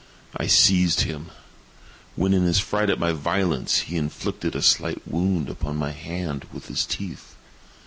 [0.35, 1.29] I seized him;
[2.15, 6.47] when, in his fright at my violence, he inflicted a slight wound upon my hand
[6.51, 7.35] with his teeth.